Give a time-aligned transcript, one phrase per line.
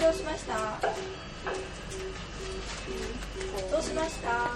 [0.00, 0.54] どうしました？
[3.70, 4.30] どうしました？
[4.30, 4.50] さ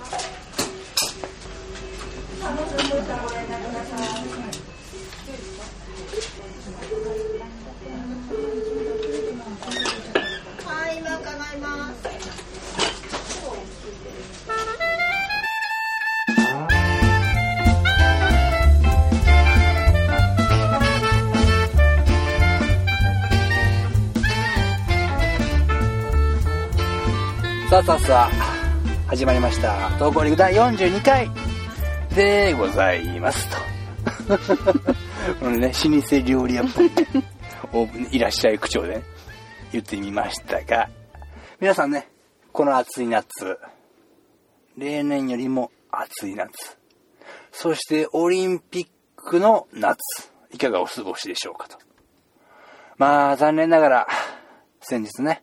[2.43, 3.99] あもうちょっとしたらご連絡ください
[10.65, 12.05] はい今伺います。
[27.75, 29.91] さあさあさあ、始まりました。
[29.99, 31.29] 投稿リグ第42回
[32.15, 33.57] でございますと。
[35.41, 36.93] こ のね、老舗料理屋っぽいね、
[37.73, 39.03] オープンいらっしゃい口調で、ね、
[39.73, 40.89] 言ってみましたが、
[41.59, 42.09] 皆さんね、
[42.53, 43.59] この暑い夏、
[44.77, 46.79] 例年よりも暑い夏、
[47.51, 48.87] そしてオリンピッ
[49.17, 51.77] クの夏、いかがお過ごしでしょうかと。
[52.99, 54.09] まあ、残念ながら、
[54.81, 55.43] 先日ね、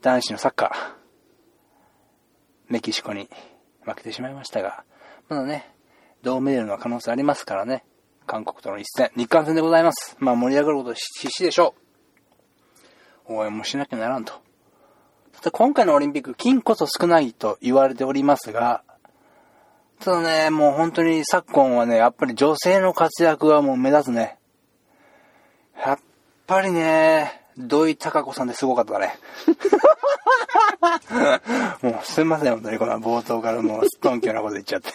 [0.00, 1.01] 男子のサッカー、
[2.72, 3.28] メキシコに
[3.82, 4.82] 負けてしまいましたが、
[5.28, 5.70] まだね、
[6.22, 7.84] 銅メダルの可能性ありますからね、
[8.26, 10.16] 韓国との一戦、日韓戦でございます。
[10.18, 11.74] まあ盛り上がること必死でしょ
[13.28, 13.34] う。
[13.34, 14.32] 応援もしなきゃならんと。
[15.34, 18.82] ただ今回のオリンピック、金こそ少ないと言われておりますが、
[20.00, 24.38] ただね、もう本当に昨今はね、やっぱり女性の活躍がもう目立つね。
[25.76, 25.98] やっ
[26.46, 29.18] ぱりね、土井孝子さんですごかったね。
[31.82, 34.90] もうすいません、本当にこの冒頭からもうすっとんきょなこと言っちゃって。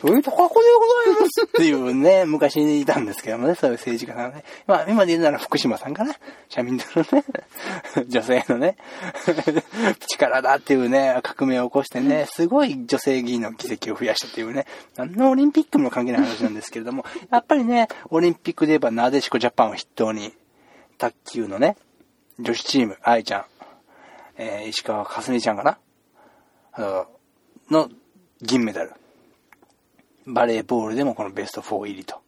[0.00, 4.44] そういうとここでございますっていうね、 昔にいたんですけどもね、そういう政治家さんね。
[4.66, 6.14] まあ今で言うなら福島さんかな。
[6.48, 7.24] 社民党のね、
[8.08, 8.76] 女性のね、
[10.08, 14.66] 力だっていうね、革命を起こしてね、すごい女性議員の議席を増やしたっていうね、
[14.96, 20.34] 何のオリンピックも関係ない話なんですけれども、やっぱりね、オリンピックで言えばなでしこジャパンを筆頭に、
[20.98, 21.76] 卓球のね、
[22.38, 23.44] 女子チーム、愛ちゃん、
[24.36, 25.78] えー、石川かすみちゃんかな
[26.72, 27.06] あの、
[27.70, 27.90] の
[28.42, 28.92] 銀メダル。
[30.32, 32.20] バレーボールでもこのベスト4入りと。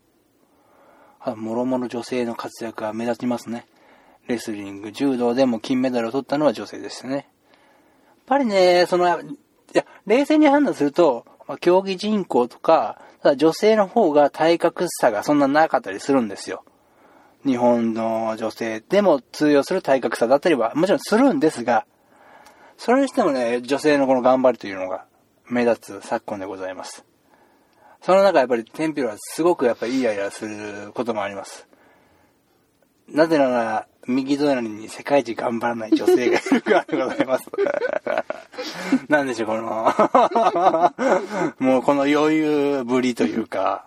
[1.20, 3.66] あもろもろ女性の活躍が目立ちますね。
[4.26, 7.14] レスリング、柔道でも金メダルを取ったのは女性ですね。
[7.14, 7.24] やっ
[8.26, 9.24] ぱりね、その、い
[9.72, 16.64] や、冷静に判断すると、まあ競技人口とか、ただ女性の方が体格差がそんななかったりするんですよ。
[17.44, 21.86] 日本の女性でも通用する体格差だったりはもちろんするんですが、
[22.76, 25.04] それにしてもね、女性のこの頑張りというのが
[25.48, 27.04] 目立つ昨今でございます。
[28.02, 31.68] その中やっぱりテンピロはすごくやっぱりイライラすることもあります。
[33.08, 37.48] なぜなら、右隣に世界一頑張らない女性がいるからでございます。
[39.08, 39.62] なんでしょう、この、
[41.60, 43.86] もうこの余裕ぶりというか、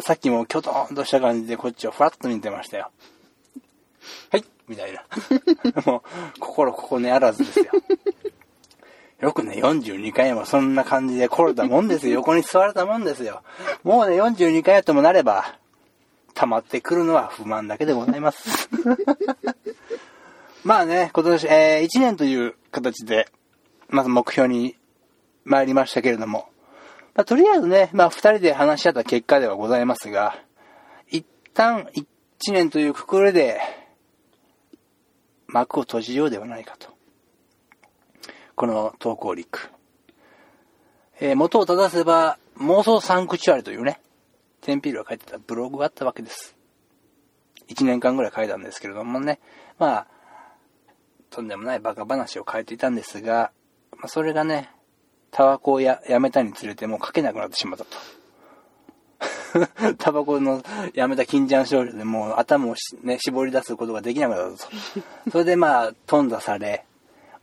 [0.00, 2.90] さっきもキョトンとした感じでこっちをフラッと見てましたよ。
[4.30, 5.04] はいみたいな。
[5.86, 6.02] も
[6.36, 7.66] う、心ここねあらずですよ。
[9.20, 12.14] よくね、42回もそんな感じで来れたもんですよ。
[12.22, 13.42] 横に座れたもんですよ。
[13.82, 15.56] もうね、42回やともなれば、
[16.34, 18.68] 溜まってくるのは不満だけでございます。
[20.62, 23.28] まあね、今年、えー、1年という形で、
[23.88, 24.76] まず目標に
[25.44, 26.48] 参りましたけれども、
[27.14, 30.38] まあ、とりあえずね、まあ、二人で話し合った結果ではございますが、
[31.08, 32.06] 一旦一
[32.52, 33.60] 年というくくりで、
[35.48, 36.97] 幕を閉じようではないかと。
[38.58, 39.70] この投稿リック。
[41.20, 44.00] えー元を正せば、妄想サンクチュアリというね、
[44.62, 46.56] テンピールが書いてたブログがあったわけです。
[47.68, 49.38] 一年間ぐらい書いたんですけれどもね、
[49.78, 50.06] まあ、
[51.30, 53.52] とんでもないバカ話を書いていたんですが、
[53.92, 54.72] まあ、それがね、
[55.30, 57.90] タバコをやめたにつれてもう書けなくなってしまったと。
[59.98, 60.64] タバコの
[60.94, 64.72] やめた金ちゃん少女でもう頭を、ね、絞り出すことができなくなったと。
[65.30, 66.84] それでまあ、頓挫され、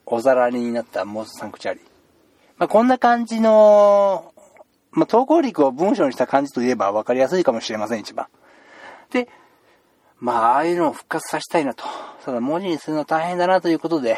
[0.05, 1.81] おざらりになったモスサンクチュアリ。
[2.57, 4.33] まあ、こんな感じの、
[4.91, 8.27] まあ、投稿力を文章にした感じといえば分かりやすいかもしれません、一番。
[9.11, 9.27] で、
[10.19, 11.83] まあ、ああいうのを復活させたいなと。
[12.23, 14.17] ただ文字にするの大変だなということで、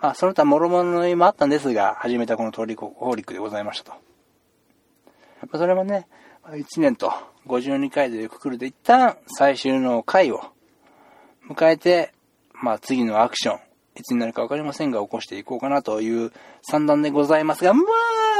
[0.00, 4.08] まあ、その他諸々の意味もあったんですが、始めたこの投稿力でございましたと。
[5.42, 6.06] まあそれもね、
[6.44, 7.12] 1年と
[7.46, 10.42] 52回というくくりで一旦最終の回を
[11.48, 12.12] 迎えて、
[12.52, 13.60] まあ次のアクション、
[13.98, 17.82] いつになるかわかりませんが起こしていこうかなという算段でございますが、ま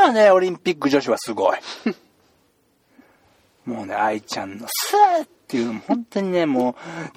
[0.07, 1.59] あね、オリンピック女子はすごい。
[3.67, 6.75] もうね、愛ちゃんのスーっていう本当にね、もう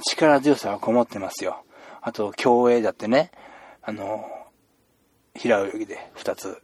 [0.09, 1.63] 力強さがこもってますよ。
[2.01, 3.31] あと、競泳だってね、
[3.83, 4.27] あの、
[5.35, 6.61] 平泳ぎで2つ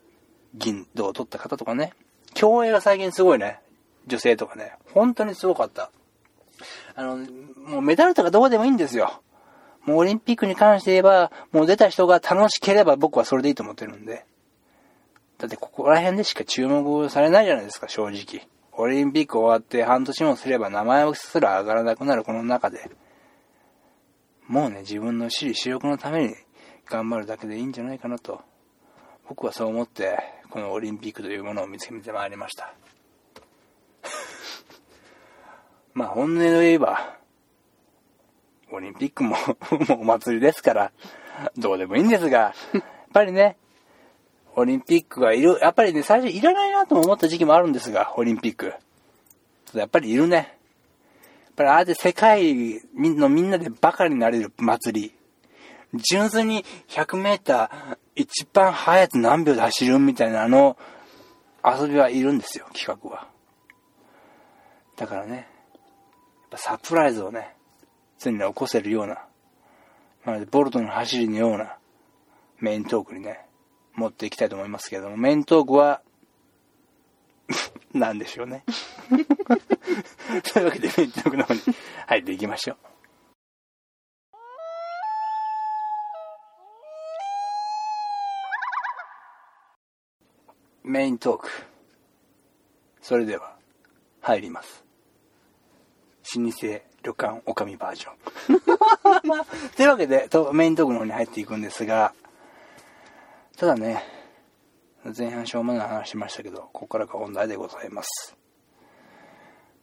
[0.55, 1.93] 銀銅を取った方とかね、
[2.33, 3.59] 競泳が最近すごいね、
[4.07, 5.91] 女性とかね、本当にすごかった。
[6.95, 9.21] あの、もうメダルとかどうでもいいんですよ。
[9.87, 14.25] もうオリンピックに関して言えば、もう出た人が楽しければ僕はそれでいいと思ってるんで。
[15.37, 18.47] だってここら辺でしか注目されないじゃないですか、正直。
[18.73, 22.91] オリンピック終わって半年もすれば名前すら上がらなくなるこの中で。
[24.47, 26.35] もうね、自分の私利私欲のために
[26.85, 28.41] 頑張るだけでいいんじゃないかなと。
[29.29, 30.19] 僕はそう思って、
[30.49, 32.73] このオリンピックというものを見つけてまいりました。
[35.93, 37.17] まあ本音で言えば、
[38.71, 39.35] オリンピックも
[39.87, 40.91] もうお祭りですから、
[41.57, 42.83] どうでもいいんですが、やっ
[43.13, 43.57] ぱりね、
[44.55, 48.73] オリンピックがいる、やっぱりね、最初いらないなと思った時期もあるんですが、オリンピック。
[49.73, 50.35] やっぱりいるね。
[50.35, 50.47] やっ
[51.55, 55.13] ぱりああやって世界のみんなでバカになれる祭り。
[55.93, 60.77] 純粋に100メーター一番速いやつ何秒で走るみたいなあの
[61.63, 63.27] 遊びはいるんですよ、企画は。
[64.95, 65.45] だからね、やっ
[66.51, 67.56] ぱサプライズをね、
[68.19, 69.25] 常に起こせるような、
[70.25, 71.77] まるでボルトの走りのような
[72.59, 73.45] メイントークにね、
[73.93, 76.01] 持っていきたいと思いますけれども、メイントークは、
[77.93, 78.63] なんでしょうね。
[80.53, 81.61] というわけでメイントークの方に
[82.07, 82.77] 入っていきましょう。
[90.83, 91.49] メイントーク。
[93.01, 93.57] それでは、
[94.21, 94.83] 入ります。
[96.35, 98.61] 老舗旅館おかみバージョン。
[99.75, 102.13] というわけで、メイントークの方に入っていくんですが、
[103.57, 104.03] ただね、
[105.17, 108.35] 前半しょうもない話しましたけど、ここからが本題でございます。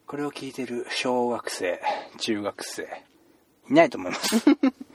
[0.06, 1.80] これを聞いてる小学生、
[2.18, 2.82] 中学生、
[3.70, 4.36] いないと思います。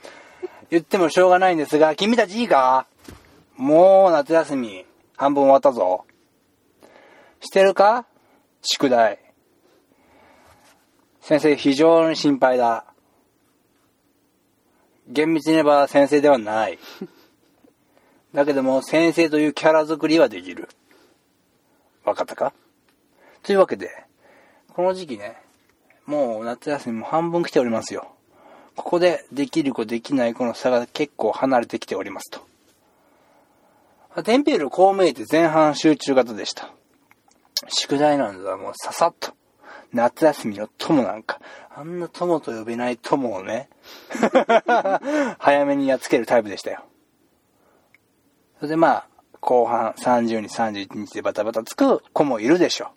[0.70, 2.86] 言ってもしょうがないんですが、君たちいいか？
[3.56, 4.86] もう夏休み、
[5.16, 6.04] 半分終わったぞ。
[7.40, 8.06] してるか？
[8.62, 9.18] 宿題。
[11.20, 12.84] 先生非常に心配だ。
[15.08, 16.78] 厳密に言えば先生ではない。
[18.32, 20.68] だけども先生というキャラ作りはできる。
[22.04, 22.52] わかったか？
[23.42, 23.90] というわけで、
[24.72, 25.36] この時期ね、
[26.06, 28.12] もう夏休みも半分来ておりますよ。
[28.76, 34.22] ここでできる子できない子の差が結構離れてきておりますと。
[34.22, 36.70] テンペールこう見えて前半集中型でした。
[37.68, 39.32] 宿題なんだ、もうささっと。
[39.92, 41.40] 夏休みの友なんか、
[41.74, 43.68] あんな友と呼べない友をね、
[45.38, 46.84] 早めにやっつけるタイプでしたよ。
[48.58, 49.06] それでまあ、
[49.40, 52.90] 後半30日、31日でバタバタつく子もいるでしょ。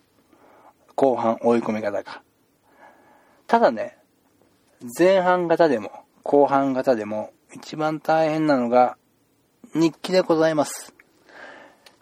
[0.94, 2.22] 後半追い込み方が。
[3.46, 3.98] ただね、
[4.98, 5.90] 前半型でも
[6.22, 8.96] 後半型でも一番大変なのが
[9.74, 10.94] 日記でございます。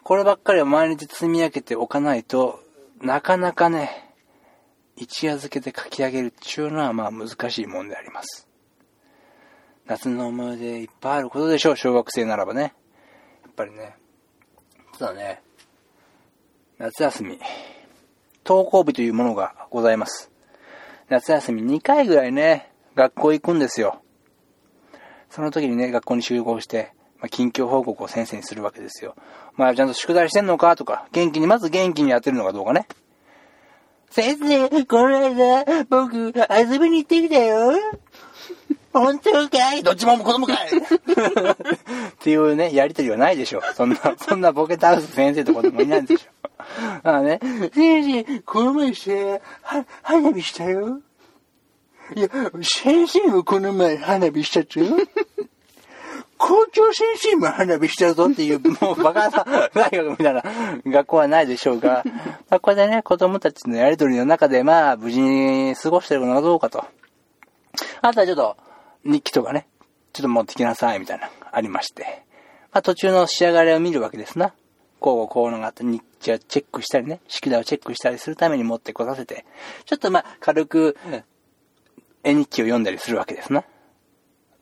[0.03, 2.61] こればっかりは毎日積み上げておかないと
[3.01, 4.12] なかなかね、
[4.97, 8.49] 一夜漬けで書き上げるっていうのはまあ難しいもんであります。
[9.87, 12.75] 夏の思い出いっぱいあることでしょう、小学生ならばね。
[13.43, 13.97] やっぱりね。
[14.99, 15.43] ただね、
[16.79, 17.39] 夏休み、
[18.45, 20.31] 登校日というものがございます。
[21.09, 24.03] 夏休み2回ぐらいね、学校行くんですよ。
[25.31, 29.15] その時にね、学校に集合して、まあ、近況報告を先生にするわけですよ。
[29.55, 32.87] まあ、ちゃんと宿題してんのかとか、元気に、まず元気にやってるのかどうかね。
[34.13, 37.73] 先生、この間、僕、遊びに行ってきたよ。
[38.93, 39.83] 本当かい？
[39.83, 40.71] どっちも子供かいっ
[42.21, 43.63] ていうね、やりとりはないでしょ。
[43.75, 46.31] そんな、そんなボケ倒す先生と子供いないんでしょ。
[47.03, 47.41] ああね、
[47.75, 49.11] 先生、この前さ、
[49.63, 51.01] は、花火したよ。
[52.15, 52.29] いや、
[52.63, 54.89] 先生もこの前花火したっつよ。
[56.43, 60.43] 校長先生も花火したぞっていう、 もうバカな大学みたいな
[60.85, 62.03] 学校はないでしょうが、
[62.51, 66.85] まあ、これでね、子供たちのやりとりの中で、まあ、無事に過ごしてるのかどうかと。
[68.01, 68.57] あとはちょっと、
[69.05, 69.69] 日記とかね、
[70.13, 72.25] ちょっと持ってきなさい、みたいな、ありまして。
[72.73, 74.53] まあ、途中の仕上がりを見るわけですな。
[74.99, 79.45] こうこうのがあって日記をチェックしたりね、式題をチェックしたりするために持ってこさせて、
[79.85, 80.97] ちょっとまあ、軽く、
[82.25, 83.65] 絵日記を読んだりするわけですな。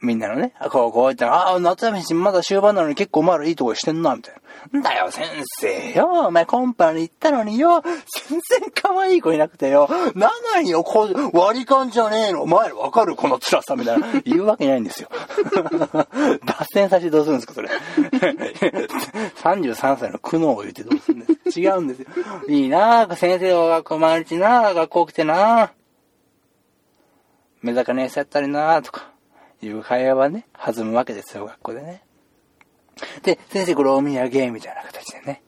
[0.02, 4.78] みんなのね、こう、こう言ったら、ああ、夏休みまだ終盤なのに結構お前らいいとこしてんな、みたいな。
[4.78, 5.26] んだよ、先
[5.58, 6.26] 生よ。
[6.28, 7.82] お前コンパに行ったのによ。
[7.82, 9.90] 全然可愛い子いなくてよ。
[10.14, 12.44] なのによ、こう、割り勘じゃねえの。
[12.44, 14.20] お前らわかるこの辛さ、みたいな。
[14.24, 15.10] 言うわけないんですよ。
[16.46, 17.68] 脱線させてどうするんですか、それ。
[19.36, 22.06] 33歳の苦悩を言ってどうするんですか違うんですよ。
[22.48, 25.70] いいなぁ、先生は学校毎日なぁ、学校来てなぁ。
[27.60, 29.09] 目坂姉さんやったりなぁ、とか。
[29.62, 32.02] いう会話はね、弾むわけですよ、学校でね。
[33.22, 34.14] で、先生これお土産
[34.52, 35.42] みたいな形でね、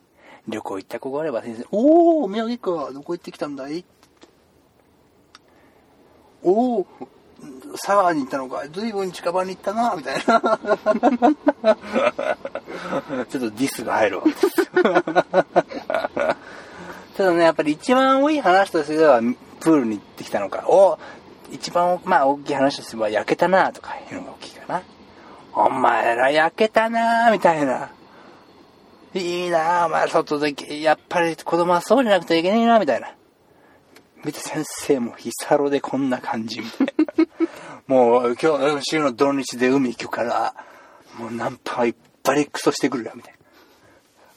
[0.49, 3.85] 旅行行った子があれば先生、おー、お土産か、どこ行ってきたんだい
[6.43, 6.87] おー、
[7.73, 10.23] 佐川に行ったのか、随分近場に行ったな、みたいな。
[13.29, 14.49] ちょっとディスが入るわけです。
[17.17, 19.21] ただね、やっぱり一番多い話としては、
[19.61, 20.99] プールに行ってきたのか、お
[21.53, 24.83] 一番、まあ、大きい話としては、焼けたな、とかいうのが大きいかな。
[25.55, 27.91] お前ら焼けたな、みたいな。
[29.15, 33.15] いいなお前、外で、やっぱり子供はそうじゃなくてはいけないな、みたいな。
[34.25, 37.27] 見て先生もヒサロでこんな感じ、みたいな。
[37.87, 40.55] もう、今日、週の土日で海行くから、
[41.19, 43.39] もうナンパいっぱいクソしてくるよ、みたいな。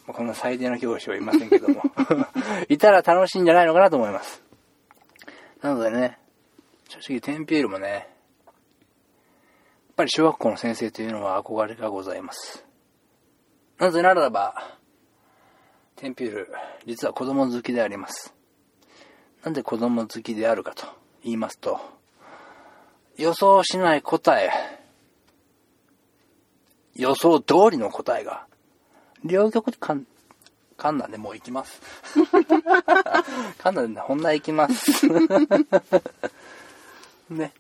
[0.08, 1.82] まあこんな最低な教師はいませんけども。
[2.68, 4.44] いたら楽しいんじゃないのかなと思います。
[5.62, 6.20] なのでね、
[6.88, 8.04] 正直テンピエールもね、やっ
[9.96, 12.66] ぱり小学校の先生というのは憧れがございます。
[13.78, 14.78] なぜならば、
[15.96, 16.54] テンピエール、
[16.86, 18.34] 実は子供好きであります。
[19.44, 20.86] なんで子供好きであるかと
[21.24, 21.80] 言いますと、
[23.18, 24.52] 予想しない答え、
[26.96, 28.46] 予想通りの答えが、
[29.24, 30.06] 両極かん、
[30.78, 31.82] かんなんでもう行きます。
[33.58, 35.08] かんなんでほんな行きます。
[37.30, 37.54] ね。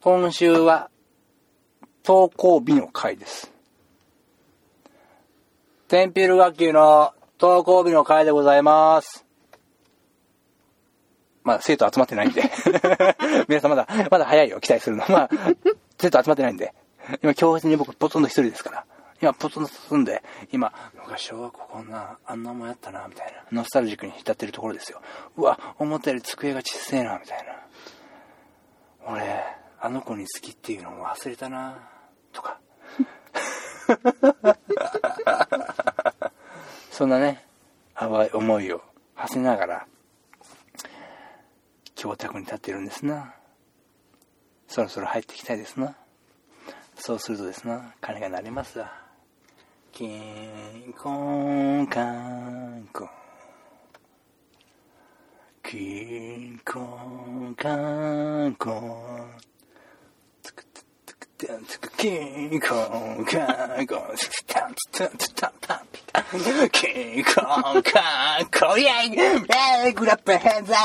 [0.00, 0.90] 今週は、
[2.04, 3.50] 登校日の回です。
[5.88, 9.24] テンピル学級の登校日の回でございます。
[11.42, 12.42] まあ、生徒集まってないんで。
[13.48, 15.04] 皆さんまだ、まだ早いよ、期待するの。
[15.08, 15.30] まあ、
[15.98, 16.74] 生徒集まってないんで。
[17.22, 18.84] 今、教室に僕、ポツンと一人ですから。
[19.22, 23.60] 今、ポツンと住んで、今、昔小学校こんな、あんなもんやったな、みたいな。
[23.60, 25.00] ノスタルジックに浸ってるところですよ。
[25.36, 27.65] うわ、思ったより机が小さいな、みたいな。
[29.08, 29.42] 俺、
[29.80, 31.78] あの子に好きっていうのを忘れたな、
[32.32, 32.58] とか。
[36.90, 37.46] そんなね、
[37.94, 38.82] 淡い思いを
[39.14, 39.86] 馳せながら、
[41.94, 43.34] 教卓に立ってるんですな。
[44.66, 45.94] そろそろ入ってきたいですな。
[46.96, 48.92] そうするとですな、鐘が鳴りますわ。
[49.92, 51.86] キンコン
[55.66, 55.74] カンコン。
[55.74, 59.40] キンコンカンコン。
[60.40, 61.26] つくつくつく
[61.66, 63.38] つくキンコンカ
[63.82, 64.16] ンコン。
[64.16, 66.24] つくたんつたんつたんたんピタン。
[66.70, 68.80] キンコンカンコン。
[68.80, 70.76] イェイグラップヘンザ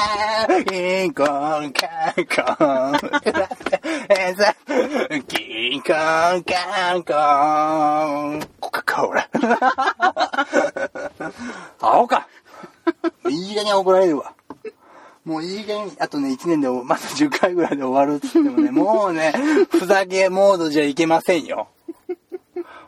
[0.49, 1.87] ーキンコンカ
[2.19, 2.91] ンコン。
[2.91, 3.69] グラップ
[4.15, 7.13] ヘザーキンコンカンコ
[8.35, 8.49] ン。
[8.59, 9.29] コカ・コーラ。
[11.79, 12.27] 青か
[13.29, 14.33] いい加減怒られるわ。
[15.23, 19.33] もういい加減、あとね、1年でまた10回ぐらいで終わるっつってもね、 もうね、
[19.69, 21.67] ふざけモードじゃいけませんよ。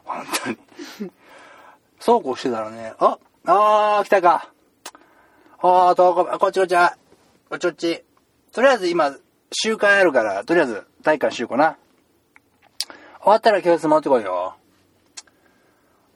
[0.04, 0.58] 本当に。
[2.00, 4.50] そうこうしてたらね、あ、あー、来たか。
[5.60, 6.98] あー、とこ、こっちこっちは、
[7.50, 8.04] こっちこっち。
[8.52, 9.16] とりあえず今、
[9.52, 11.78] 集会あるから、とりあえず体育館しようかな。
[13.22, 14.56] 終わったら教室持ってこいよ。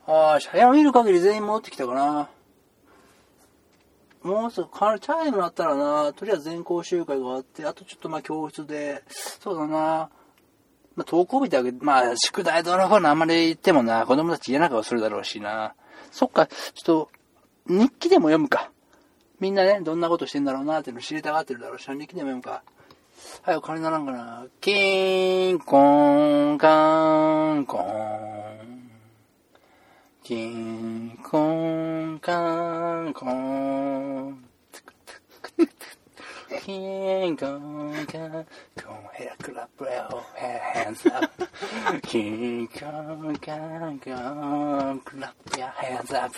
[0.07, 2.29] あーし、早見る限り全員戻ってきたかな。
[4.27, 10.09] もうすぐ、チャイム鳴ったらな、とりあえず全校集会があって、あとちょっとまあ教室で、そうだな、まあ
[10.97, 15.75] 登校日だけ、まあ宿題どうのこうのあんまり言ってもな、子供たち嫌な顔するだろうしな。
[16.11, 17.09] そっか、ちょっと、
[17.67, 18.71] 日記でも読むか。
[19.39, 22.63] みんなね、どんなことしてんだろうなっていうの知りたがってるだろうし、日記でも読むか。
[23.43, 24.45] はい、お金ならんかな。
[24.59, 28.57] キーン、コーン、カーン、コーン。
[30.27, 34.16] キンコンコンキンカンコンコンカン
[36.67, 38.43] King Kong, go
[39.13, 41.31] ahead, clap your hands up.
[42.03, 46.33] King Kong, go clap your hands up.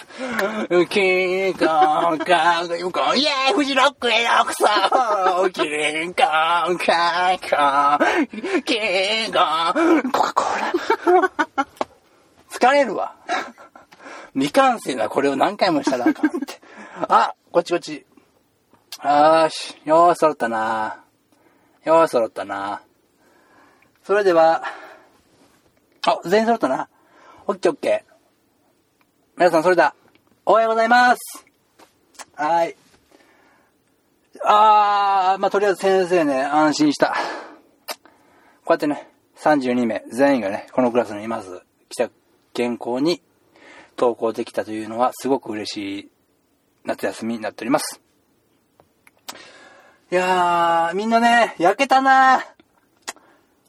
[0.88, 4.68] King Kong, go, go, yeah, フジロックへようこそ
[5.50, 6.84] !King Kong, go,
[8.62, 11.66] King Kong, コ・コラ。
[12.52, 13.16] 疲れるわ。
[14.36, 16.62] 未完成なこれを何回もしたらあかんって。
[17.08, 18.06] あ、こっちこっち。
[19.02, 21.06] よーし、よー揃ったな
[21.86, 22.82] よー揃ったな
[24.04, 24.64] それでは、
[26.06, 26.90] あ、全員揃ったな。
[27.48, 28.14] オッケーオッケー。
[29.38, 29.96] 皆さんそれだ。
[30.46, 31.46] おはようございます。
[32.36, 32.76] はい。
[34.44, 37.16] あー、まあ、とりあえず先生ね、安心した。
[38.66, 42.10] こうやってね、32名全員がね、このクラスにいまず来た
[42.54, 43.22] 原稿に
[43.98, 46.10] 登校できたというのはすごく嬉しい
[46.84, 48.02] 夏休みになっております。
[50.12, 52.44] いやー、みんなね、焼けたな。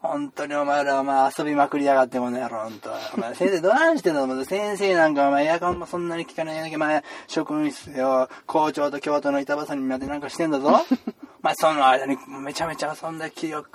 [0.01, 4.45] 本当にお前らお前遊びまくりやがってもね、本当お前先生どないしてんの？
[4.47, 10.71] 先生なんかお前エアコンもそんなに効かないやなきゃお前職員室よ、校長と教頭の板挟みまでなんかしてんだぞ。
[11.43, 13.69] まあ、その間にめちゃめちゃ遊んで気力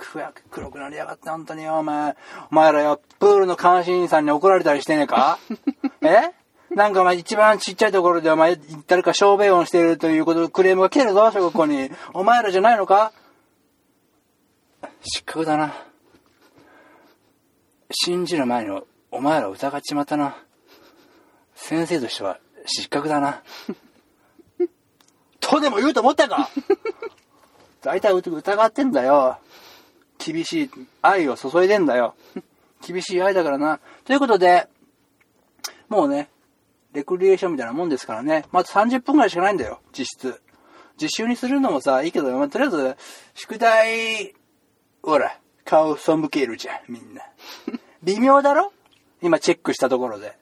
[0.50, 2.16] 黒くなりやがって、本当によ、お前。
[2.50, 5.38] お前らよ、プールの監視員さんに怒られたりしてねえか？
[6.02, 6.32] え？
[6.74, 8.56] なんかお前一番ちっちゃいところでお前
[8.86, 11.90] 誰か小便音しているということクレームが来てるぞ、小学校に。
[12.12, 13.12] お前らじゃないのか？
[15.02, 15.74] 失格だな。
[17.90, 20.36] 信じる前にお前ら疑っちまったな。
[21.54, 23.42] 先生としては失格だな。
[25.40, 26.50] とでも言うと思ったか？
[27.82, 29.38] 大体疑ってんだよ。
[30.18, 30.70] 厳しい
[31.02, 32.16] 愛を注いでんだよ。
[32.84, 33.78] 厳しい愛だからな。
[34.04, 34.66] ということで、
[35.88, 36.28] もうね、
[36.96, 38.46] レクリエーションみたいなもんですからね。
[38.52, 40.40] まず30分くらいしかないんだよ、実質。
[40.98, 42.96] 実習にするのもさ、いいけど、まあ、とりあえず、
[43.34, 44.34] 宿題、
[45.02, 47.22] ほら、顔背けるじゃん、みんな。
[48.02, 48.72] 微妙だろ？
[49.20, 50.38] 今チェックしたところで。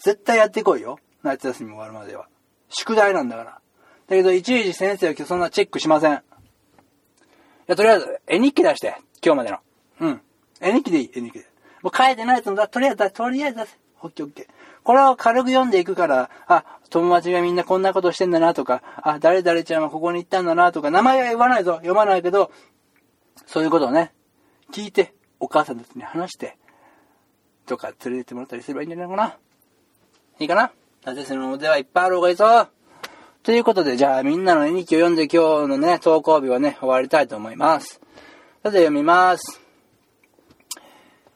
[0.00, 0.98] 絶対やってこいよ。
[1.22, 2.28] 夏休み終わるまでは。
[2.70, 3.50] 宿題なんだから。
[3.50, 3.60] だ
[4.08, 6.14] けど、いちいち先生は今日そんなチェックしません。
[6.14, 6.16] い
[7.66, 8.96] や、とりあえず、絵日記出して。
[9.22, 9.58] 今日までの。
[10.00, 10.20] うん。
[10.60, 11.46] 絵日記でいい、絵日記で。
[11.82, 13.78] もう書いてないやつもだ、とりあえず、とりあえず出せ。
[14.02, 14.46] オッケーオッケー。
[14.84, 21.76] これを軽く読んでいくから、あ、友達がみんなこんなことしてんだなとか、あ、誰々ちゃんはここに行ったんだなとか、名前は言わないぞ。
[21.76, 22.52] 読まないけど、
[23.46, 24.12] そういうことをね、
[24.72, 26.56] 聞いて、お母さんたちに話して、
[27.66, 29.36] とか連れてってもらったりすればいいんじゃないかな。
[30.38, 30.70] いいかな？
[31.04, 32.68] 夏休みのではいっぱいある方がいいぞ。
[33.42, 38.00] ということで、じゃあみんなの絵日記を読んで今日のね、投稿日はね、終わりたいと思います。
[38.62, 39.60] さて読みます。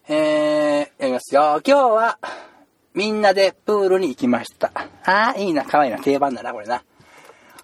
[0.09, 1.61] えー、読みますよ。
[1.67, 2.19] 今日は、
[2.99, 4.73] みんなでプールに行きました。
[5.05, 6.83] ああ、いいな、可愛いな、定番だな、これな。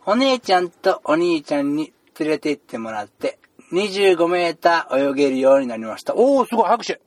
[0.06, 3.40] お姉ちゃんとお兄ちゃんに連れて行ってもらって、
[3.72, 6.14] 25メーター泳げるようになりました。
[6.14, 7.00] おー、すごい、拍手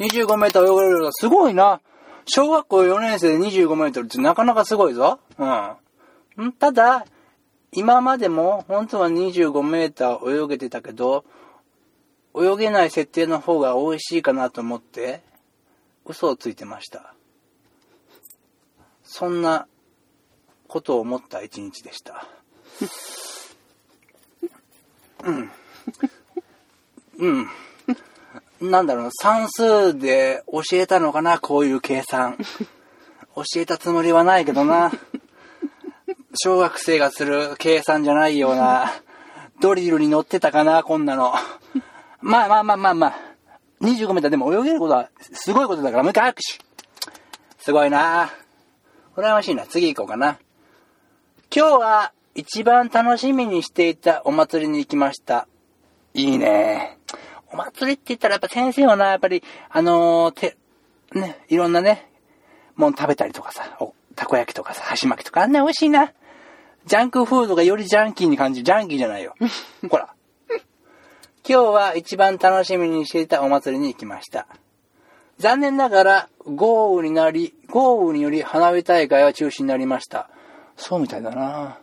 [0.00, 1.80] !25 メーター泳げるようすごいな。
[2.26, 5.18] 小学校4年生で25メートルってなかなかすごいぞ。
[5.38, 6.52] うん。
[6.52, 7.06] ただ、
[7.72, 11.24] 今までも本当は25メーター泳げてたけど、
[12.38, 15.22] 泳げない設定の方が美味しいかなと思って、
[16.04, 17.15] 嘘をついてました。
[19.18, 19.66] そんな
[20.68, 22.26] ことを思った一日でした。
[25.24, 25.50] うん。
[27.16, 27.26] う
[28.60, 28.70] ん。
[28.70, 32.36] なんだろうな、算数で教えたのかな、こういう計算。
[33.34, 34.92] 教えたつもりはないけどな。
[36.34, 38.92] 小学生がする計算じゃないような、
[39.62, 41.32] ドリルに乗ってたかな、こんなの。
[42.20, 43.18] まあまあまあまあまあ。
[43.80, 46.62] 25メーターでも泳げることはすごいことだから、もう一回拍手。
[47.64, 48.30] すごいな
[49.16, 49.66] 羨ましいな。
[49.66, 50.38] 次行こうかな。
[51.54, 55.48] 今日は一番楽しみにしていたお祭りに行きました。
[56.12, 56.98] いいね。
[57.50, 60.58] お祭りって言ったらやっぱ先生はな、やっぱり、あのー、て、
[61.14, 62.10] ね、いろんなね、
[62.74, 66.12] もん食べたりとかさ、お、たこ焼きとかさ、箸巻きとかあんな美味しいな。
[66.84, 68.64] ジャンクフードがよりジャンキーに感じる。
[68.64, 69.34] ジャンキーじゃないよ。
[69.88, 70.10] ほら。
[71.48, 74.46] 今日は一番楽しみにしていたお祭りに行きました。
[75.38, 80.30] 残念ながら豪雨になり、豪雨により花火大会は中止になりました。
[80.76, 81.78] そうみたいだな。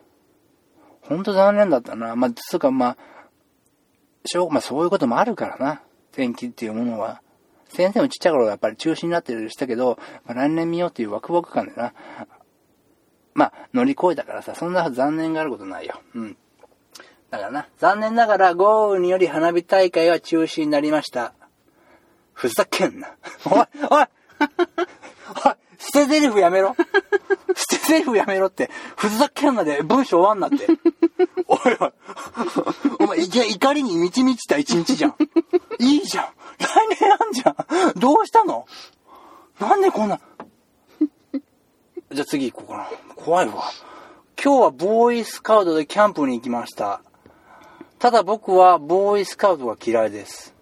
[1.02, 2.16] ほんと残念だったな。
[2.16, 2.98] まあ、つうかまあ、
[4.26, 5.82] しょう、まあそういうこともあるからな。
[6.12, 7.22] 天気っていうものは。
[7.68, 11.94] 先生もちっちゃい頃はやっぱり中止になってるしたけど、まあ、来年見ようっていうワクワク感でな。
[13.34, 16.00] まあ、乗り越えたからさ、そんな残念があることないよ。
[16.14, 16.38] うん。
[17.32, 21.34] だからな、残念ながら豪雨により花火大会は中止になりました。
[22.34, 23.16] ふざけんな。
[23.46, 24.06] おい、おい
[25.46, 26.76] おい、捨て台詞やめろ。
[27.56, 28.70] 捨て台詞やめろって。
[28.96, 30.68] ふざけんなで文章終わんなって。
[31.48, 31.92] おいおい。
[33.00, 35.16] お前、いや、怒りに満ち満ちた一日じゃん。
[35.80, 36.26] いいじゃん。
[36.60, 38.00] 来年あんじゃん。
[38.00, 38.66] どうしたの？
[39.60, 40.20] なんでこんな？
[42.12, 42.88] じゃあ次行こうかな。
[43.16, 43.64] 怖いわ。
[44.44, 47.02] 今日はボーイスカウトでキャンプに行きました。
[48.00, 50.53] ただ僕はボーイスカウトが嫌いです。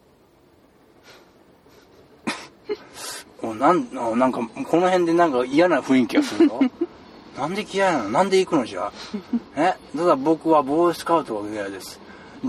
[3.43, 6.59] なんなんかこの辺でなんか嫌な雰囲気がするぞ。
[7.37, 8.09] なんで嫌いなの？
[8.09, 8.91] なんで行くのじゃ？
[9.55, 9.75] え？
[9.97, 11.99] ただ僕はボーイスカウトが嫌いです。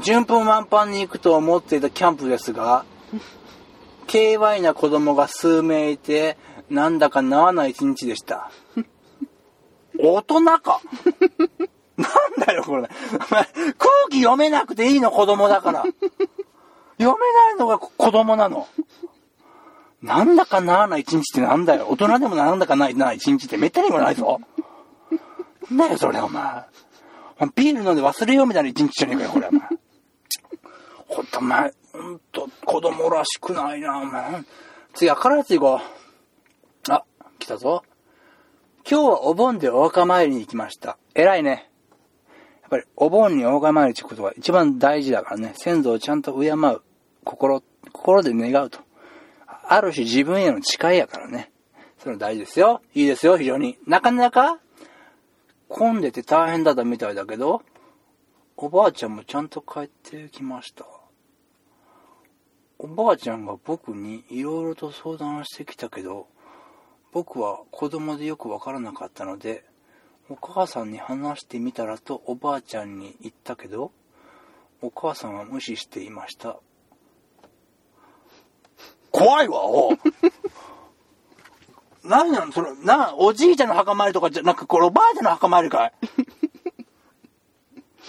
[0.03, 2.85] 順風満帆に行くと思っていたキャンプですが、
[4.07, 6.37] KY な子供が数名いて、
[6.69, 8.51] なんだかなわない一日でした。
[9.99, 10.81] 大人か？
[11.97, 12.89] なんだよ、これ。
[13.29, 13.47] 空
[14.11, 15.85] 気読めなくていいの、子供だから。
[16.99, 18.67] 読めないのが子供なの。
[20.03, 21.87] なんだかならな一日ってなんだよ。
[21.89, 24.41] 大人でもなんだかないな一日ってめったにもないぞ。
[25.71, 26.65] なんだよ、それ、お前。
[27.55, 29.69] ビール飲んで忘れようみたいな一日じゃねえかよ、これ、お前。
[31.07, 34.45] ほんと、お前、ほんと、子供らしくないな、お前。
[34.95, 35.81] 次、明るいやつ行こ
[36.89, 36.93] う。
[36.93, 37.05] あ、
[37.39, 37.85] 来たぞ。
[38.89, 40.99] 今日はお盆でお墓参りに行きました。
[41.15, 41.71] 偉いね。
[42.63, 46.83] やっぱりお盆に拝まれるってことが一番大事だからね、先祖をちゃんと敬う
[47.25, 47.63] 心、
[47.93, 48.81] 心で願うと。
[49.65, 51.51] ある種自分への誓いやからね。
[51.99, 52.83] それ大事ですよ。
[52.95, 53.79] いいですよ、非常に。
[53.87, 54.59] なかなか
[55.69, 57.63] 混んでて大変だったみたいだけど、
[58.57, 60.87] おばあちゃんもちゃんと帰ってきました。
[62.79, 66.27] おばあちゃんが僕にいろいろと相談してきたけど、
[67.13, 69.65] 僕は子供でよくわからなかったので、
[70.29, 73.93] お母さんに話してみたらとおばあちゃんに言ったけど、
[74.81, 76.59] お母さんは無視していました。
[79.25, 79.97] 怖いわ、お
[82.05, 85.93] 何なのそれ、な、おじいちゃんの墓参りとかじゃなく、これおばあちゃんの墓参りかい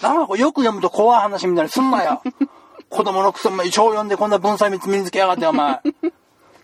[0.01, 2.21] なんかよく読むと怖い話みたいにすんなよ。
[2.89, 5.81] 子供のクソ、小読んでこんな文才見つ身につけやがって、お前。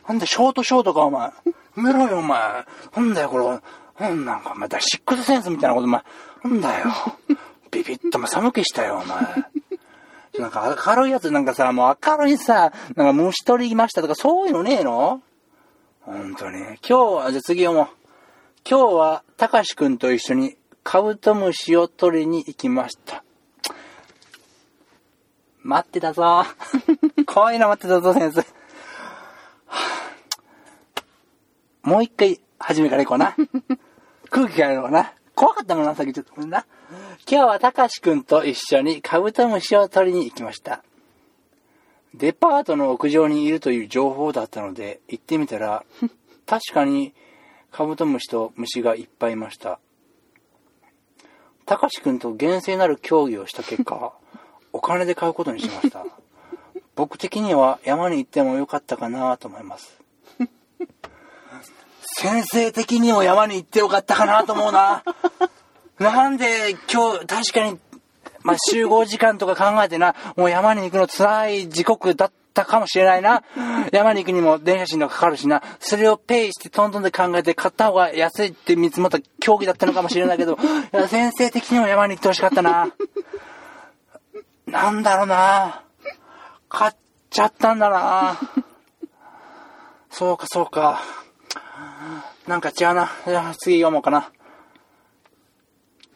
[0.08, 1.22] なんでショートショートか、お前。
[1.22, 1.34] や
[1.76, 2.66] めろよ、お前。
[2.96, 4.06] なんだよ、これ。
[4.06, 6.04] なんなんか、お前、シックスセンスみたいなこと、お前。
[6.44, 6.86] なんだよ。
[7.72, 9.20] ビビッと、お前、寒気したよ、お前。
[10.40, 15.22] なんか明るいやつ、なんかさ、もう明るいさ、なんか虫取りいましたとか、そういうのねえの？
[16.02, 16.60] 本当に。
[16.62, 17.88] 今日は、じゃあ次読もう。
[18.70, 23.24] 今日は、たかしくんと一緒にカブトムシを取りに行きました。
[25.62, 26.46] 待ってたぞ。
[27.28, 28.46] 怖いな、待ってたぞ、先生。
[31.84, 33.36] もう一回、初めから行こうな。
[34.30, 35.14] 空気からやろうな。
[35.36, 36.34] 怖かったもんな、さっきちょっと。
[36.36, 36.66] ごめんな。
[37.28, 40.84] 今日はたかしくんと一緒にカブトムシを取りに行きました。
[42.16, 45.86] デパートの屋上にいるという情報だったので、行ってみたら、
[46.48, 47.14] 確かに
[47.72, 49.80] カブトムシと虫がいっぱいいました。
[51.66, 54.14] たかしくんと厳正なる協議をした結果、
[54.74, 56.06] お金で買うことにしました。
[56.96, 60.00] 僕的には山に行ってもよかったかなと思います。
[62.02, 65.04] 先生的にも山に行ってよかったかなと思うな。
[66.00, 67.78] なんで今日、確かに、
[68.44, 73.44] まあ、集合時間とか考えてな、もう山に行くの辛い時刻だったかもしれないな。
[73.92, 75.62] 山に行くにも電車賃とかかかるしな。
[75.80, 80.54] それをペイしてトントンで考えて買った方が安いって見積もった競技だったのかもしれないけど、
[80.94, 82.90] いや先生的にも山に行ってほしかったな。
[84.68, 85.82] なんだろうな。
[86.70, 86.94] 買っ
[87.30, 88.40] ちゃったんだな。
[90.12, 91.02] そうか、そうか。
[92.48, 93.12] なんか違うな。
[93.26, 94.32] じゃあ次読もうかな。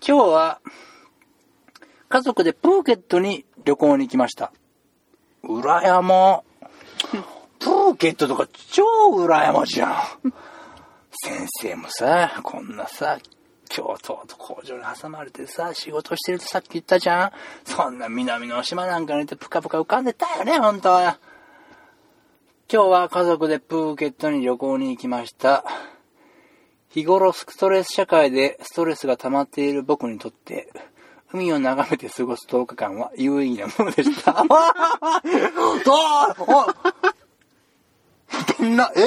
[0.05, 0.59] 今日は、
[2.09, 4.51] 家族でプーケットに旅行に行きました。
[5.45, 6.43] 羨ま。
[7.57, 9.93] プーケットとか超羨まじゃん。
[11.23, 13.17] 先生もさ、こんなさ、
[13.69, 17.31] 京都と工場に挟まれてさ、仕事してるとさっき言ったじゃん。
[17.63, 21.17] そんな南の島なんかにいてぷかぷか浮かんでたよね、本当は。
[22.69, 25.63] 今日は家族でプーケットに旅行に行きました。
[26.93, 30.71] 日頃ストレス社会でストレスが溜まっている僕にとって、
[31.33, 34.45] 海を眺めて過ごす10日間は有意義なものでした。
[38.59, 39.01] どんな、え？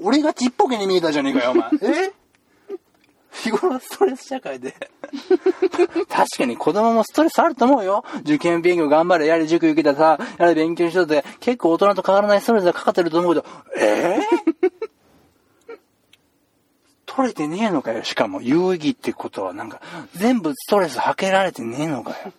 [0.00, 1.68] 俺がちっぽけに見えたじゃねえかよ、お前。
[1.82, 2.12] え？
[3.32, 4.74] 日頃ストレス社会で。
[6.08, 8.06] 確かに子供もストレスあると思うよ。
[8.20, 13.46] 受験勉強頑張れ、やれ塾行けたさ、やれ勉強しとって、結構大人と変わらないストレスがかかってると思うけど、
[13.78, 14.18] え？
[14.18, 14.22] ー、
[17.14, 18.04] 取れてねえのかよ。
[18.04, 19.80] しかも有意義ってことはなんか、
[20.14, 22.32] 全部ストレスはけられてねえのかよ。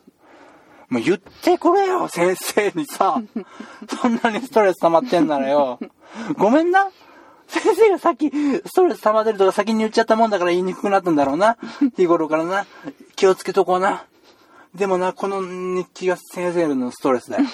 [0.89, 3.21] もう言ってくれよ、先生にさ。
[4.01, 5.79] そんなにストレス溜まってんならよ。
[6.37, 6.89] ごめんな。
[7.47, 11.57] 先生がさっき、ストレス溜まってるとか先に言っちゃったもんだから言いにくくなったんだろうな。
[11.95, 12.65] 日頃からな。
[13.15, 14.05] 気をつけとこうな。
[14.73, 17.45] でもな、この日記が先生のストレスだよ。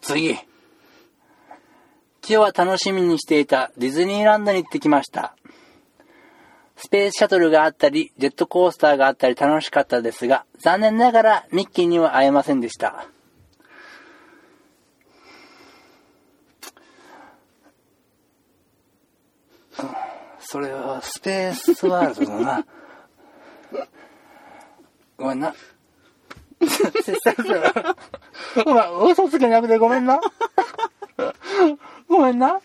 [0.00, 0.30] 次。
[0.30, 0.38] 今
[2.22, 5.34] 日は楽しみにしていたディズニーランドに行ってきました。
[6.80, 13.08] スペースシャトルがあったり、ジェットコースターがあったり楽しかったですが、残念ながらミッキーには会えませんでした。
[20.38, 22.66] それはスペースワールドだな。
[25.18, 25.54] ごめんな。
[28.64, 30.20] お前、嘘つけなくてごめんな。
[32.08, 32.60] ごめんな。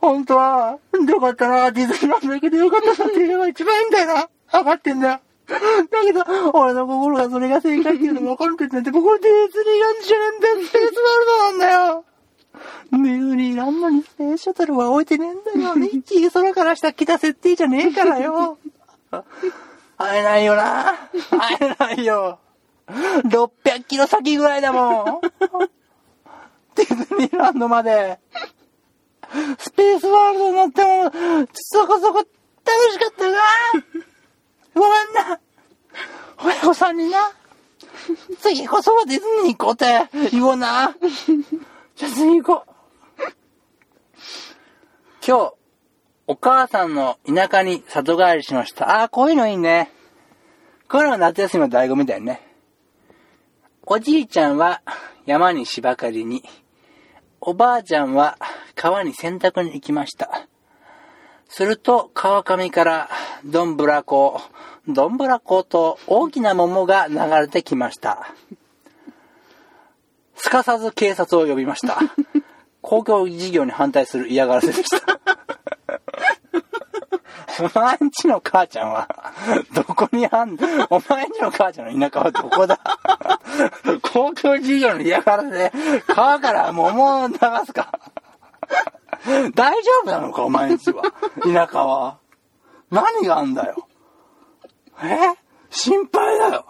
[0.00, 4.28] 本当は、よかったな、ディズニーランド行けてよかったなっていうのが一番いいんだよな。
[4.52, 5.20] 分かってんだよ。
[5.46, 5.58] だ
[6.04, 6.22] けど、
[6.54, 10.66] 俺の心がそれが正解っていうの分かるってんだって、僕はディズニーランドじゃねえんだよ。
[10.66, 12.04] スペースワールドなんだよ。
[12.92, 15.74] ディズニーランドにスペースシャトルは置いてねえんだよ。
[15.74, 18.58] ミッキー空から下来た設定じゃねえからよ。
[19.98, 21.08] 会えないよな。
[21.30, 22.38] 会えないよ。
[22.88, 25.20] 600キロ先ぐらいだもん。
[26.74, 28.18] ディズニーランドまで。
[29.58, 31.10] スペースワールド乗っても、
[31.52, 33.38] そこそこ楽しかったな。
[34.74, 34.90] ごめん
[35.28, 35.40] な。
[36.44, 37.18] 親御さんにな、
[38.40, 40.94] 次こそはディズニー行こうって言おうな。
[41.96, 42.74] じゃあ次行こう。
[45.26, 45.54] 今日、
[46.26, 48.90] お母さんの田舎に里帰りしました。
[48.90, 49.90] ああ、こういうのいいね。
[50.88, 52.40] こういうのが夏休みの醍醐味だよね。
[53.86, 54.82] おじいちゃんは
[55.26, 56.42] 山に芝刈りに、
[57.46, 58.38] おばあちゃんは
[58.74, 60.48] 川に洗濯に行きました。
[61.46, 63.10] すると川上から
[63.44, 64.40] どんぶらこ、
[64.88, 68.34] どんぶらこと大きな桃が流れてきました。
[70.36, 71.98] すかさず警察を呼びました。
[72.80, 75.20] 公共事業に反対する嫌がらせでした。
[77.60, 79.08] お前んちの母ちゃんは、
[79.72, 80.58] どこにあんの
[80.90, 82.80] お前んちの母ちゃんの田舎はどこだ？
[84.02, 85.72] 公共事業の嫌がらせで、
[86.06, 87.34] 川から桃を流
[87.66, 87.98] すか
[89.54, 91.02] 大丈夫なのかお前んちは？
[91.42, 92.18] 田舎は。
[92.90, 93.88] 何があんだよ。
[95.02, 95.38] え？
[95.70, 96.66] 心配だよ。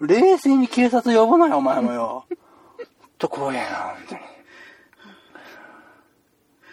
[0.00, 2.24] 冷静に警察呼ぶなよ、お前もよ。
[3.18, 4.20] と怖えな、本当に。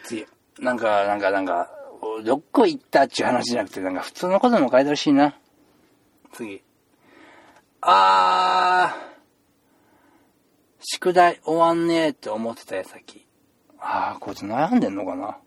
[0.04, 0.26] 次。
[0.60, 1.70] なんか、なんか、なんか、
[2.24, 5.36] どっこ行ったっちゅう話じゃなくて、なんか普通のことも書いてほしいな。
[6.34, 6.64] 次。
[7.82, 9.08] あー。
[10.80, 13.26] 宿題終わんねえって思ってたやさっき。
[13.80, 15.38] あー、こいつ悩んでんのかな。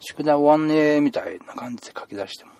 [0.00, 2.52] 宿題終わんねえみたいな感じで書き出しても。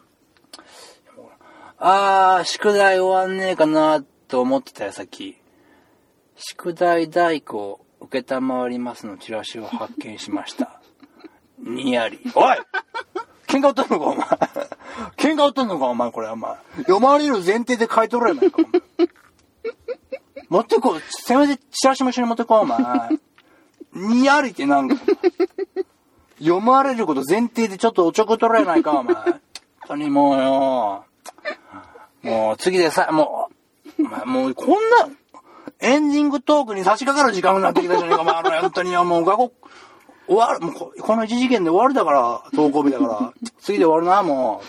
[1.78, 5.36] あー、宿題終わんねえかなと思ってたやさっき。
[6.36, 10.77] 宿題代行受けたまわりますのチラシを発見しました。
[11.58, 12.20] にやり。
[12.34, 12.56] おい
[13.46, 14.26] 喧嘩売っとんのか、お前。
[15.16, 16.54] 喧嘩売っとんのか、お前、これ、お前。
[16.78, 19.08] 読まれる前提で書いとるやないか、お前。
[20.48, 21.02] 持ってこう。
[21.08, 22.78] せめて、チラシも一緒に持ってこう、お前。
[23.94, 24.96] にやりってなんか。
[26.38, 29.14] 読まれること前提でちょっとおちょくとるやないか、お前。
[29.14, 29.40] 本
[29.88, 31.04] 当にもうよ。
[32.22, 33.48] もう、次でさ、も
[33.98, 35.08] う、お前もう、こんな、
[35.80, 38.34] エンディングトークに差し掛かる時間になってきたじゃねえか、お前。
[38.34, 39.52] あの本当によ、もう、学校、
[40.28, 43.32] 終わる、もうこ、この一事件で終わるだから、投稿日だから。
[43.60, 44.62] 次で終わるな、も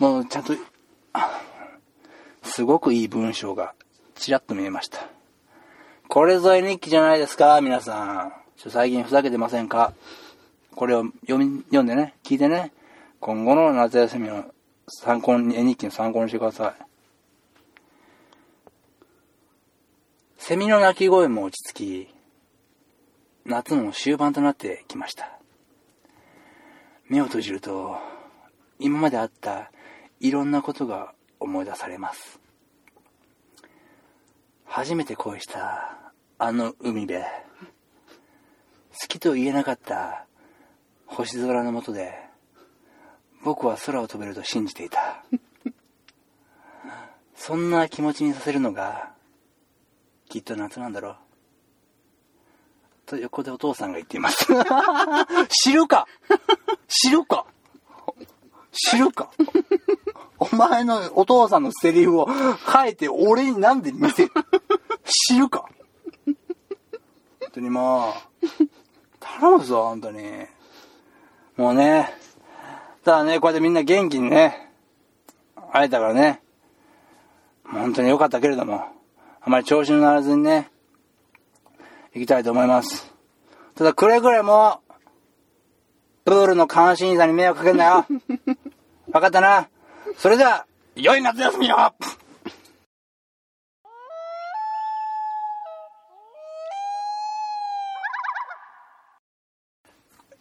[0.00, 0.02] う。
[0.02, 0.54] もう、ちゃんと、
[1.12, 1.40] あ
[2.42, 3.74] すごくいい文章が、
[4.16, 5.06] ちらっと見えました。
[6.08, 8.32] これぞえ日記じゃないですか、皆さん。
[8.56, 9.92] ちょ最近ふざけてませんか？
[10.74, 12.72] これを読み、読んでね、聞いてね、
[13.20, 14.44] 今後の夏休みの
[14.88, 16.86] 参考に、絵日記の参考にしてください。
[20.38, 22.14] セミの鳴き声も落ち着き、
[23.48, 25.38] 夏も終盤となってきました。
[27.08, 27.96] 目を閉じると、
[28.80, 29.70] 今まであった
[30.18, 32.40] いろんなことが思い出されます。
[34.64, 37.20] 初めて恋したあの海辺。
[37.22, 37.26] 好
[39.06, 40.26] きと言えなかった
[41.06, 42.18] 星空の下で、
[43.44, 45.24] 僕は空を飛べると信じていた。
[47.36, 49.12] そんな気持ちにさせるのが、
[50.28, 51.25] きっと夏なんだろう。
[53.06, 54.46] と横でお父さんが言っています。
[55.48, 56.06] 知るか。
[56.88, 57.46] 知るか。
[58.72, 59.30] 知るか。
[60.38, 64.32] お前のお父さんのセリフを変えて俺になんで見せる？
[65.04, 65.66] 知るか。
[66.26, 66.36] 本
[67.52, 68.46] 当にもう、
[69.20, 70.22] 頼むぞ、本当に。
[71.56, 72.12] もうね、
[73.04, 74.70] ただね、こうやってみんな元気にね、
[75.72, 76.42] 会えたからね、
[77.64, 78.84] 本当に良かったけれども、
[79.40, 80.70] あまり調子に乗らずにね、
[82.16, 83.12] 行きたいと思います。
[83.74, 84.80] ただ、くれぐれも、
[86.24, 88.06] プールの監視員さんに迷惑かけんなよ。
[89.12, 89.68] わかったな。
[90.16, 91.94] それでは、良い夏休みよ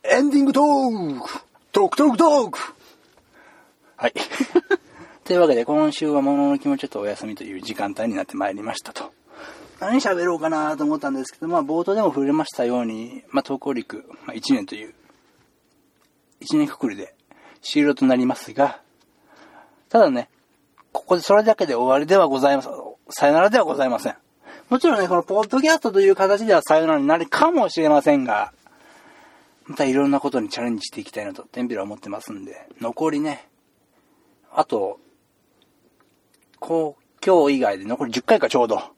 [0.04, 1.30] エンディングトーク
[1.74, 2.60] トークトークトーク
[3.98, 4.14] はい。
[5.26, 9.12] というわけで、今週は物の気もちとお休みという時間帯になってまいりましたと。
[9.80, 14.94] 何喋ろうかなと思ったんですけど、まあ冒頭でも触れましたように、まあ東京陸、まあ1年という、
[16.42, 17.14] 1年くくりで
[17.62, 18.82] 終了となりますが、
[19.90, 20.30] ただね、
[20.92, 22.72] ここでそれだけで終わりではございません。
[23.10, 24.16] さよならではございません。
[24.70, 28.54] もちろんね、このポッドキャストという形ではさよならになるかもしれませんが、
[29.66, 33.48] またいろんなことにチャレンジしていきたいなと、テンピラは思ってますんで、残りね、
[34.52, 35.00] あと、
[36.60, 38.95] こう、今日以外で残り10回かちょうど、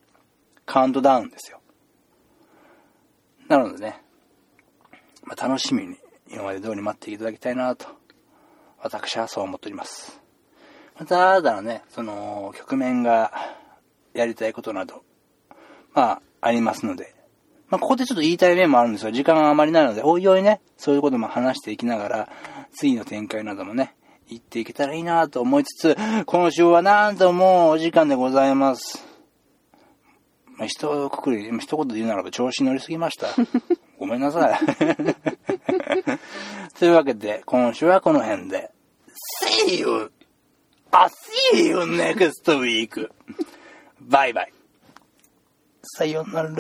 [0.68, 1.62] カウントダウンですよ。
[3.48, 4.04] なのでね、
[5.24, 5.96] まあ、楽しみに
[6.30, 7.88] 今まで通り待っていただきたいなと、
[8.84, 10.22] 私はそう思っております。
[11.00, 13.32] また、新たなね、その、局面が
[14.14, 15.04] やりたいことなど、
[15.94, 17.16] まあ、ありますので、
[17.70, 22.30] まあ、ここでちょっと言いたい面もあるんですが、時間があまりないので、おいおいね、そういうことも話していきながら、
[22.74, 23.96] 次の展開などもね、
[24.30, 29.07] 言っていけたらいいなと思いつつ、今週はなんともうお時間でございます。
[30.58, 33.28] まあ、一くくり、一言で言うならば調子に乗りすぎました。
[34.00, 34.60] ごめんなさい。
[36.78, 38.72] というわけで、今週はこの辺で。
[39.68, 40.12] See you!
[40.92, 41.10] あ、
[41.54, 43.10] see you next week!
[44.02, 44.54] バイバイ。
[45.84, 46.52] さよなら。